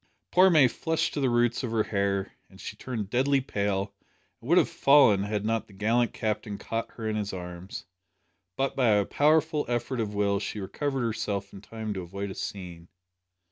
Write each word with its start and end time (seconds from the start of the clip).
Poor 0.31 0.49
May 0.49 0.67
flushed 0.67 1.13
to 1.13 1.19
the 1.19 1.29
roots 1.29 1.61
of 1.61 1.69
her 1.69 1.83
hair; 1.83 2.31
then 2.49 2.57
she 2.57 2.75
turned 2.75 3.11
deadly 3.11 3.39
pale, 3.39 3.93
and 4.39 4.49
would 4.49 4.57
have 4.57 4.67
fallen 4.67 5.21
had 5.21 5.45
not 5.45 5.67
the 5.67 5.73
gallant 5.73 6.11
Captain 6.11 6.57
caught 6.57 6.89
her 6.93 7.07
in 7.07 7.15
his 7.15 7.31
arms. 7.33 7.85
But 8.55 8.75
by 8.75 8.87
a 8.87 9.05
powerful 9.05 9.63
effort 9.67 9.99
of 9.99 10.15
will 10.15 10.39
she 10.39 10.59
recovered 10.59 11.01
herself 11.03 11.53
in 11.53 11.61
time 11.61 11.93
to 11.93 12.01
avoid 12.01 12.31
a 12.31 12.33
scene. 12.33 12.87